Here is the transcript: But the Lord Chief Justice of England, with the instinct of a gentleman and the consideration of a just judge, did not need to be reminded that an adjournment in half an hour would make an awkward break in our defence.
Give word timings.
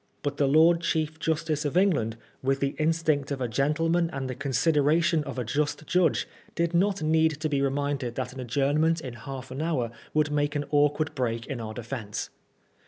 But 0.23 0.37
the 0.37 0.47
Lord 0.47 0.81
Chief 0.81 1.19
Justice 1.19 1.63
of 1.63 1.77
England, 1.77 2.17
with 2.41 2.59
the 2.59 2.75
instinct 2.79 3.29
of 3.29 3.39
a 3.39 3.47
gentleman 3.47 4.09
and 4.11 4.27
the 4.27 4.33
consideration 4.33 5.23
of 5.25 5.37
a 5.37 5.43
just 5.43 5.85
judge, 5.85 6.27
did 6.55 6.73
not 6.73 7.03
need 7.03 7.39
to 7.39 7.47
be 7.47 7.61
reminded 7.61 8.15
that 8.15 8.33
an 8.33 8.39
adjournment 8.39 8.99
in 8.99 9.13
half 9.13 9.51
an 9.51 9.61
hour 9.61 9.91
would 10.15 10.31
make 10.31 10.55
an 10.55 10.65
awkward 10.71 11.13
break 11.13 11.45
in 11.45 11.61
our 11.61 11.75
defence. 11.75 12.31